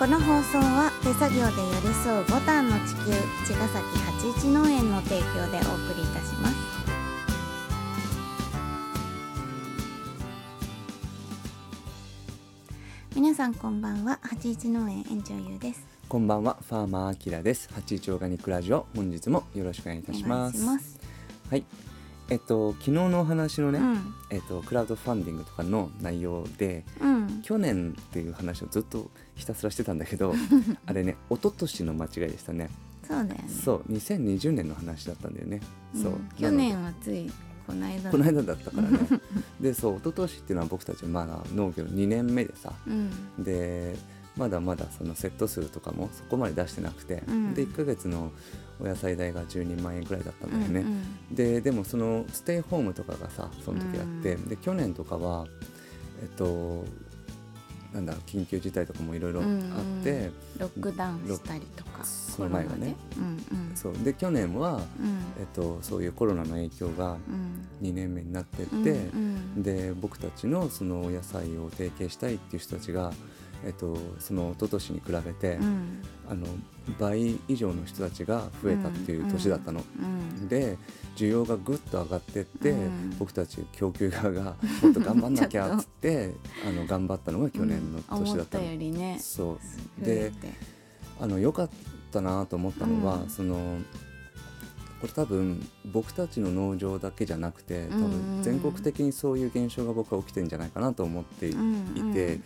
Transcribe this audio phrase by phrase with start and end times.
[0.00, 3.12] この放送は手作業で寄り添うボタンの地球
[3.44, 6.56] 茅ヶ崎八一農園の提供でお送りいたします
[13.14, 17.68] 皆さんこんばんは八一農園園長ゆうですこんばんは、ファーマーアキラです。
[17.72, 20.60] 八一オーガニックラジオ、本日もよろしくお願いいたします。
[20.60, 20.98] お願いします
[21.50, 21.64] はい。
[22.30, 26.84] えっと、昨日のお話のね、うんえっと、クラウドファンディングとかの内容で。
[27.00, 30.34] うん去年っていう話をずっとひたすらしてたんだけど、
[30.86, 32.70] あれね、一昨年の間違いでしたね。
[33.06, 35.60] そうだよねそう、2020年の話だったんだよね。
[35.94, 37.30] そううん、去年はつい
[37.66, 38.98] この間この間だったからね。
[39.60, 42.72] で、そう、一昨年っていうのは僕たちまだ農業2年目でさ。
[42.86, 43.96] うんで
[44.36, 48.30] まだまだそのセット数とかもそこまで出してなくて、うんで1ヶ月の
[48.82, 55.46] お野菜代が12万円くらいだったんだよね、うんででもそのステイホームとかがさその時あって、うんで去年とかは
[56.22, 56.84] えっと
[57.92, 60.32] なんだ緊急事態とかもいろいろあって、うんうん。
[60.58, 62.94] ロックダウンしたりとかその前がね。
[63.16, 63.76] うんうん。
[63.76, 63.92] そう。
[64.04, 64.80] で去年は、うん。
[65.40, 67.88] えっと、そういうコロナの影響がうん。
[67.88, 68.84] 2年目になってって、うん
[69.56, 69.62] うん。
[69.62, 73.12] で僕たちのそのお野菜を提携したいっていう人たちが、
[73.64, 76.02] えっと、その一昨年に比べて、うん。
[76.28, 76.46] あの
[76.98, 79.82] 倍以上の人たちが増えたっていう年だったの。
[80.00, 80.06] う
[80.44, 80.48] ん。
[80.48, 80.78] で
[81.16, 83.16] 需要がぐっと上がってって、うん。
[83.18, 86.32] 僕たち供給側がもっと頑張んなきゃ っつって
[86.66, 88.64] あの頑張ったのが去年の年だったの。
[89.18, 89.58] そ
[90.00, 90.04] う。
[90.04, 90.52] でて。
[91.20, 91.70] あの良かっ
[92.10, 93.28] たなと思ったのは、うん。
[93.28, 93.78] その
[95.00, 98.10] これ多分僕たちの農場だけじゃなくて多うんうん。
[98.10, 102.40] 分全国的にそういう現象が僕は起きてるんじゃないかなと思っていうんて、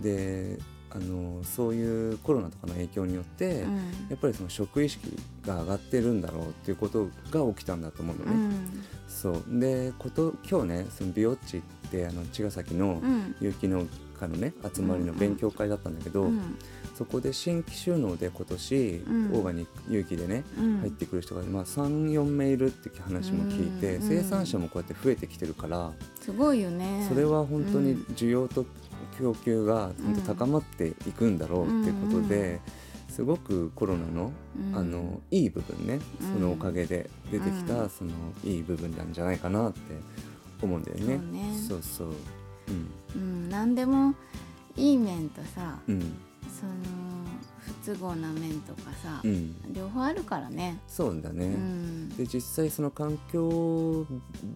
[0.00, 0.58] で
[0.90, 3.76] あのそういうコロナとかの影響によって、うん。
[3.76, 3.82] や
[4.14, 5.14] っぱりその食意識
[5.46, 8.32] が上がってるんだろうっていうことが起きたんだと思うのね。
[8.32, 8.84] うん。
[9.08, 9.42] そう。
[9.48, 13.36] でこと今日ねそのビオッチってあの茅ヶ崎のうん。
[13.40, 13.86] 有機農
[14.18, 16.56] 家のね集まりの勉強会だったんだけど、うん。
[16.96, 19.32] そこで新規収納で今年、うん。
[19.34, 20.78] オーガニック有機でね、うん。
[20.78, 24.08] 入ってくる人が、まあ、34名いるって話も聞いて、うん。
[24.08, 27.04] 生産者もこうやって増えてきてるから、すごいよね。
[27.06, 28.00] それは本当にうん。
[28.14, 28.64] 需要と
[29.18, 32.60] 供給が本当高まっていくんだろうっていうことで、
[33.08, 34.76] すごくコロナのうん。
[34.76, 36.32] あのいい部分ねうん。
[36.34, 37.90] そのおかげで出てきた、うん。
[37.90, 38.10] その
[38.44, 39.78] いい部分なんじゃないかなって
[40.62, 41.16] 思うんだよね。
[41.16, 41.54] そうね。
[41.68, 42.08] そうそう。
[42.68, 43.20] うん。
[43.20, 43.48] うん。
[43.48, 44.14] 何でも
[44.76, 46.00] いい面とさうん。
[46.00, 47.05] その
[47.86, 49.54] 不都合な面とかさうん。
[49.72, 50.78] 両方あるからね。
[50.88, 51.46] そうだね。
[51.46, 52.08] うん。
[52.16, 54.06] で実際その環境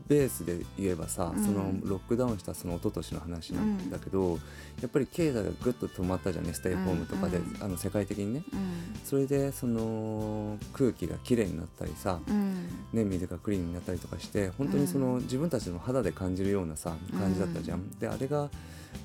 [0.08, 1.44] ベースで言えばさ、うん。
[1.44, 4.38] そのロックダウンしたその一昨年の話なんだけど、
[4.80, 7.62] やっぱり経済がぐっと止まったじゃんねステイホームとかで、うんうん。
[7.62, 8.42] あの世界的にね。
[8.52, 9.00] うん。
[9.04, 12.68] それでその空気がきれいになったりさ、うん。
[12.92, 17.90] ね、水がクリーンになったりとかして本当にその、自分たちの肌で感じるようなさ感じだったじゃん。
[17.92, 18.50] であれが、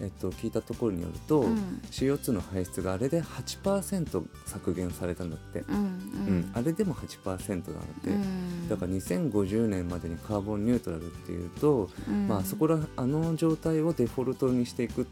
[0.02, 1.82] えっと、聞いたところによると、うん。
[1.92, 4.15] CO2 の排出があれで8%
[4.46, 6.52] 削減されたんだって、うんうん。
[6.54, 8.10] あれでも8%なんだって。
[8.10, 8.70] うん。
[8.70, 12.28] だから2050年までにカーボンニュートラルっていうと、うん。
[12.28, 15.06] まあそこらあの状態をデフォルトにしていくっ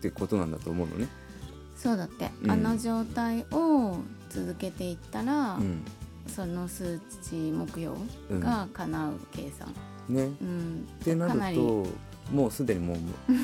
[0.00, 1.08] てことなんだと思うのね。
[1.76, 2.50] そうだって、うん。
[2.50, 3.96] あの状態を
[4.28, 5.82] 続けていったら、うん、
[6.26, 7.96] その数値目標
[8.40, 9.74] が叶う計算、
[10.08, 10.22] ね。
[10.40, 10.88] うん。
[11.00, 11.86] ってなると
[12.32, 12.96] もうすでにもう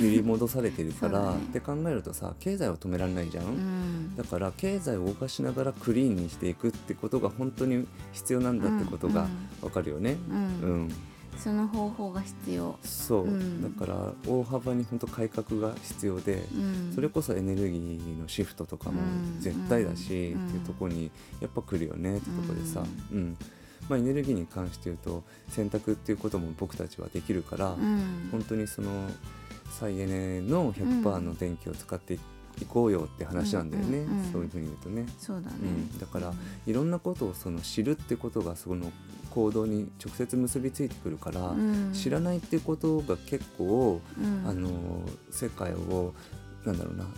[0.04, 3.44] 揺り戻されてるから、って考えるとさ経済は止められないじゃん？
[3.44, 4.16] うん。
[4.16, 9.26] だから経済を動かしながらクリーンにしていくってことが本当に必要なんだってことが
[9.62, 10.16] わかるよね。
[10.30, 10.36] うん。
[10.36, 10.94] うん、
[11.38, 13.62] その方法が必要、そう、うん。
[13.62, 20.46] だから大幅に本当改革が必要で、うん、それこそエネルギーのシフトとかもうん絶対だし、うん。
[20.46, 21.10] っていうところに
[21.40, 23.36] やっぱ来るよねってとこでさ、うん
[23.88, 28.28] まあ、エネルギーに関して言うと選択っていうことも僕たちはできるから、うん。
[28.32, 28.90] 本当にその
[29.70, 32.18] 再エネの100%の電気を使ってい
[32.68, 35.06] こうよって話なんだよね、うんうんうんそういうふうに言うとね。
[35.18, 36.32] そうだね、うん、だから
[36.66, 38.92] いろんなことをその知るってことがその
[39.30, 41.92] 行動に直接結びついてくるから、うん。
[41.92, 44.48] 知らないってことが結構、うん。
[44.48, 44.70] あの
[45.30, 46.14] 世界を
[46.64, 47.08] なんだろうなあの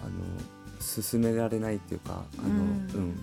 [0.80, 3.20] 進められないっていうかあの、ううんん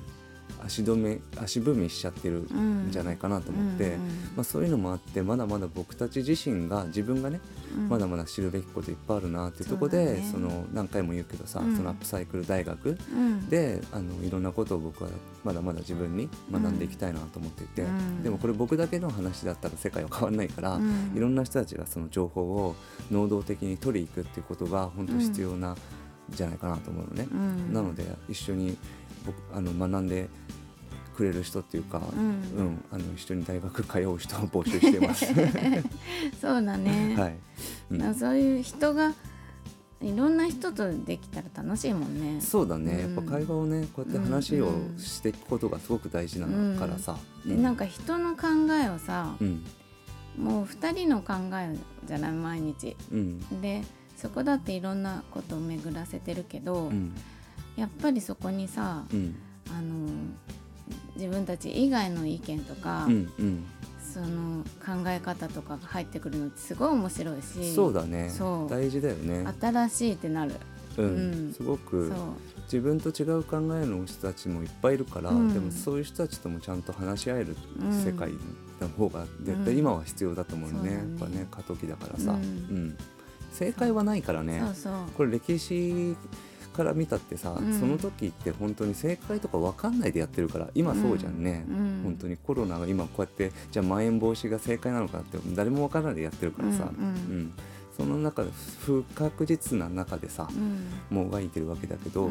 [0.63, 2.91] 足止め足踏みしちゃってるん。
[2.91, 3.99] じゃないかなと思って、うん
[4.35, 7.39] まあ、そういうのもあってまだまだ僕たち自身が自分がね、
[7.77, 7.89] うん。
[7.89, 10.31] まだまだ知るべきこといっぱいあるなっていうところでそね。
[10.33, 11.75] その何回も言うけどさ、うん。
[11.75, 13.49] そのアップサイクル大学うん。
[13.49, 15.09] であのいろんなことを僕は
[15.43, 18.23] まだまだ自分に学んでいきたいなと思っていて、うん。
[18.23, 21.13] でもこれ僕だけの話だったら世界は変わらないから、うん。
[21.15, 22.75] いろんな人たちがその情報を
[23.11, 25.75] 能動的に取りに行くっていうことが本当必要な、
[26.29, 27.27] じゃないかなと思うのね。
[27.31, 27.73] うん。
[27.73, 28.77] なので一緒に僕
[29.53, 30.29] あの学んで
[31.15, 35.25] くれる人っていうか、ううんんあの一緒に大学通う人を募集してます。
[36.39, 37.37] そうだね、はい、
[37.91, 38.15] うん。
[38.15, 39.13] そういう人が
[40.01, 42.41] いろんな人とできたら楽しいもんね。
[42.41, 43.15] そうだね、うん。
[43.15, 49.63] やっぱ会話をねこうやって話をうんしていくことがすごく大事なからさ、でなんか人の考えをさ、うん。
[50.37, 52.97] もう2人の考えじゃない毎日。
[53.11, 53.61] うん。
[53.61, 53.83] で
[54.17, 57.13] そこだっていろんなことを巡らせてるけど、うん
[57.75, 59.35] やっぱりそこにさうん。
[59.69, 60.07] あの
[61.15, 63.63] 自分たち以外の意見とか、うんうん。
[63.99, 68.29] その考え方とかが入ってくるのってすごい面白いしそうだね。
[68.29, 68.69] そう。
[68.69, 69.45] 大事だよね。
[69.59, 70.53] 新しいってなる。
[70.97, 71.05] うん。
[71.05, 71.09] う
[71.49, 71.53] ん。
[71.53, 72.13] すごく
[72.63, 75.53] 自分と違う考えの人たちもいっぱいいるから、うん。
[75.53, 78.31] でもそういう人たちともちゃんと話し合えるうん世界
[78.79, 82.39] の方が絶対今は必要だと思うよね,、うんやっぱね過渡期だからさ、うん。
[82.39, 82.97] うん。
[83.51, 84.61] 正解はないからね。
[85.17, 86.15] これ歴史
[86.75, 87.79] から見たってさ、うん。
[87.79, 92.01] その時って本当に正解とか分かんないでやってるから今そうじゃんね、うん。
[92.03, 97.53] 本当にコロナが今こうやってじゃあまん延防止が正解なのかって誰も分からないでやってるからさ、うんうん。
[97.95, 98.49] その中で
[98.81, 101.15] 不確実な中でさ、うん。
[101.15, 102.29] もがいてるわけだけど、う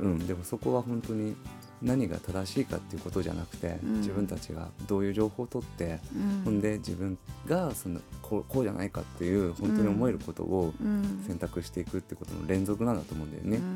[0.00, 0.26] うんん。
[0.26, 1.34] でもそこは本当に
[1.82, 3.92] 何が正しいかっていうことじゃなくて、うん。
[3.98, 6.42] 自分たちがどういう情報を取って、うん。
[6.44, 11.24] ほんで自分がそのこうこうじゃないかっていう本当に思えることをうん。
[11.26, 13.56] 選択していくってことの連続なんだと思うんだよね。
[13.58, 13.66] ううん。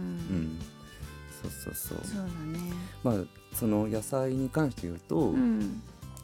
[0.56, 0.58] ん
[1.42, 1.98] そうそうそう。
[2.04, 2.72] そうだね。
[3.02, 3.14] まあ
[3.54, 5.82] その野菜に関して言うと、うん。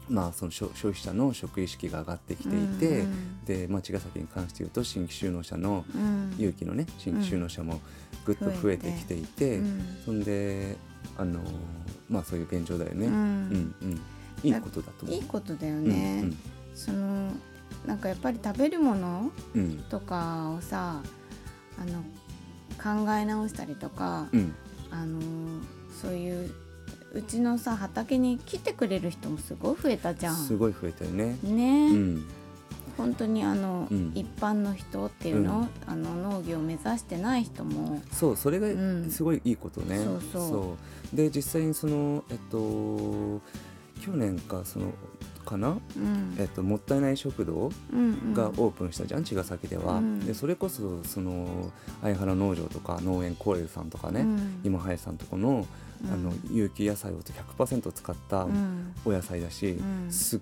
[0.09, 6.33] まあその消消費者の食意識が上がってきていて、うんで、まあ、茅ヶ崎に関して言うと新規就農者のうん。
[6.37, 7.81] 勇気のね新規就農者も
[8.25, 9.97] ぐっと増えてきていて、うん。
[10.05, 10.75] そんで
[11.17, 11.39] あの
[12.09, 13.07] まあそういう現状だよね。
[13.07, 13.15] ううん
[13.49, 14.01] んうん
[14.43, 15.15] いいことだと思う。
[15.15, 16.29] いいことだようんね、
[16.75, 17.31] その
[17.85, 21.01] なんかやっぱり食べるものうんうんとかをさ
[21.79, 22.03] あの
[23.05, 24.53] 考え直したりとか、うん
[24.91, 25.19] あの
[26.01, 26.51] そういう
[27.13, 30.35] うちのさ畑に来てくれる人もすごい増えたじゃん。
[30.35, 31.37] すごい増えたよね。
[31.43, 32.25] ね、うん
[32.97, 34.11] 本当にあの、うん。
[34.15, 35.69] 一般の人っていうの,、うん。
[35.85, 39.09] あの農業を目指してない人も、そうそれがうん。
[39.09, 39.97] すごいいいことね。
[39.97, 40.77] そうそ
[41.13, 41.15] う。
[41.15, 43.41] で実際にそのえっと
[44.01, 44.93] 去年かその
[45.45, 46.35] かな、うん。
[46.37, 48.01] えっと、もったいない食堂うんう
[48.31, 50.19] ん、がオープンしたじゃん、茅ヶ崎では、うん。
[50.19, 54.61] でそれこそその相原農場とか農園コーレルさんとかね、うん。
[54.63, 55.65] 今林さんとこの
[56.03, 56.13] うん。
[56.13, 58.93] あの有機野菜を100%使ったうん。
[59.05, 60.11] お野菜だし、うん。
[60.11, 60.39] すっ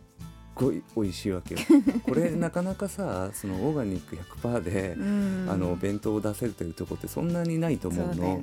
[0.56, 1.60] ごい美味しいわけよ。
[2.08, 5.48] これなかなかさそのオーガニック100%で、うん。
[5.50, 8.42] あのお弁当を出せるというところってそんなにないと思うの。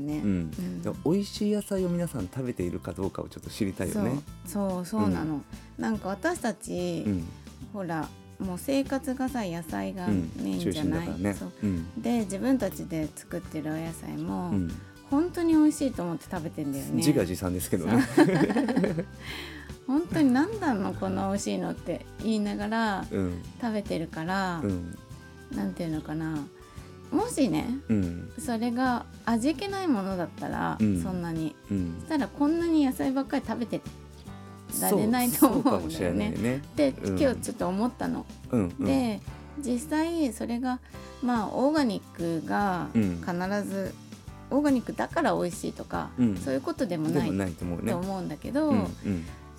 [1.05, 4.21] 美味しい野菜を皆さん食べているかどうかをちょっと知りたいよね。
[4.47, 4.71] そう。
[4.71, 5.43] そうそうなの、
[5.79, 7.25] なんか私たち、うん。
[7.73, 10.31] ほらもう生活がさ野菜がうん。
[10.37, 11.13] メイン中じゃない、う。
[11.15, 12.03] うん。
[12.03, 14.71] で自分たちで作ってるお野菜も、うん。
[15.11, 16.93] 本当に美味しいと思って食べてんだよね。
[16.95, 18.03] 自画自賛ですけどね。
[19.87, 23.43] 本当に何なのこの美味しいのって言いながらうん。
[23.61, 24.99] 食べてるから、うん
[25.55, 26.39] なんていうのかな。
[27.11, 28.33] もしねうん。
[28.39, 31.03] それが味気ないものだったら、うん。
[31.03, 31.55] そんなに。
[31.71, 31.95] うん。
[32.01, 33.81] そしたらこんなに野菜ばっかり食べて
[34.81, 36.31] られないと思そうんだよね。
[36.31, 36.63] ね。
[36.75, 37.21] でうん。
[37.21, 38.25] 今日ちょっと思ったの。
[38.81, 39.21] で
[39.59, 40.81] 実際それが
[41.23, 43.21] まあオーガニックがうん。
[43.21, 43.33] 必
[43.69, 43.95] ず、
[44.51, 46.37] オーガニックだから美味しいとか、うん。
[46.39, 48.89] そういうことでもないと思うんだけど、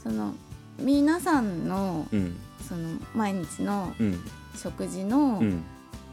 [0.03, 0.33] その
[0.79, 2.35] 皆さんのうん。
[2.67, 4.19] その毎日のうん。
[4.55, 5.63] 食事のうん。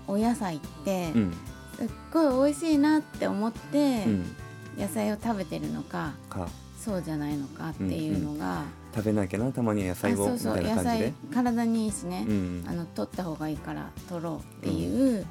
[0.07, 1.33] お野菜ってうん。
[1.77, 4.37] すっごい美味しいなって思ってうん。
[4.79, 6.49] 野菜を食べてるのかか。
[6.79, 8.63] そうじゃないのかっていうのが、
[8.95, 11.13] 食べなきゃなたまに野菜あそうそうをみたいな野菜感じで。
[11.35, 15.27] 体にいいしね、うんあの取った方がいいから取ろうっていう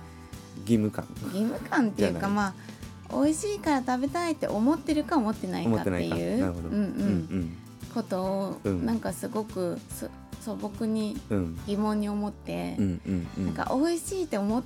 [0.62, 1.08] 義務感。
[1.24, 2.54] 義務感っていうかま
[3.10, 6.39] あ美味しいから食べたいって思ってるか思ってないかっていう。
[6.39, 6.70] なるほど。
[6.70, 7.58] うんうん
[7.89, 8.86] ことをうん。
[8.86, 10.08] なんかすごくそ
[10.41, 11.38] 素朴にうん。
[11.38, 13.46] うん疑問に思って、うんうんうん。
[13.48, 14.63] なんか美味しいって思っ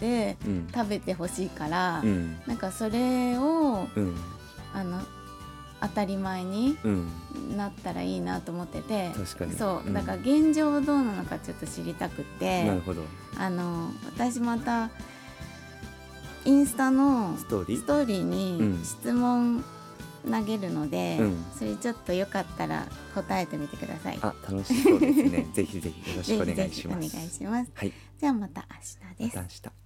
[0.00, 0.68] てうん。
[0.74, 2.36] 食べてほしいから、うん。
[2.46, 4.16] なんかそれをうん。
[4.74, 5.00] あの
[5.80, 7.56] 当たり前にうん。
[7.56, 9.54] なったらいいなと思ってて確かに。
[9.54, 9.86] そう。
[9.86, 9.94] うん。
[9.94, 13.02] だから現状どうなのかちょっと知りたくてなるほど。
[13.38, 14.90] あの私また
[16.44, 18.22] インスタのストーリー？
[18.22, 19.64] に質問
[20.30, 24.18] 投げるので、うんそれちょっとよかったら答えてみてください。
[24.22, 27.70] あ楽しそうですねぜひぜひよろしくお願いします ぜひぜひお願いします。
[27.74, 29.36] はいじゃあまた明日です。
[29.36, 29.85] また明日